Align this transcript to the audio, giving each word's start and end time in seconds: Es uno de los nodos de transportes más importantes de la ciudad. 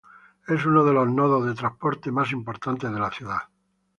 Es 0.47 0.65
uno 0.65 0.83
de 0.83 0.93
los 0.93 1.07
nodos 1.11 1.45
de 1.45 1.53
transportes 1.53 2.11
más 2.11 2.31
importantes 2.31 2.91
de 2.91 2.99
la 2.99 3.11
ciudad. 3.11 3.41